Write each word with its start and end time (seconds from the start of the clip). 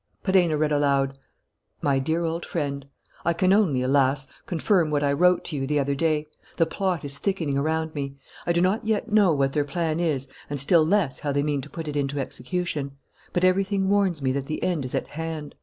Perenna 0.23 0.57
read 0.57 0.71
aloud: 0.71 1.15
"MY 1.83 1.99
DEAR 1.99 2.23
OLD 2.25 2.43
FRIEND: 2.43 2.87
"I 3.23 3.33
can 3.33 3.53
only, 3.53 3.83
alas, 3.83 4.25
confirm 4.47 4.89
what 4.89 5.03
I 5.03 5.13
wrote 5.13 5.43
to 5.45 5.55
you 5.55 5.67
the 5.67 5.77
other 5.77 5.93
day: 5.93 6.25
the 6.57 6.65
plot 6.65 7.05
is 7.05 7.19
thickening 7.19 7.55
around 7.55 7.93
me! 7.93 8.15
I 8.47 8.51
do 8.51 8.61
not 8.61 8.83
yet 8.87 9.11
know 9.11 9.31
what 9.31 9.53
their 9.53 9.63
plan 9.63 9.99
is 9.99 10.27
and 10.49 10.59
still 10.59 10.83
less 10.83 11.19
how 11.19 11.31
they 11.31 11.43
mean 11.43 11.61
to 11.61 11.69
put 11.69 11.87
it 11.87 11.95
into 11.95 12.19
execution; 12.19 12.97
but 13.31 13.43
everything 13.43 13.89
warns 13.89 14.23
me 14.23 14.31
that 14.31 14.47
the 14.47 14.63
end 14.63 14.85
is 14.85 14.95
at 14.95 15.05
hand. 15.05 15.53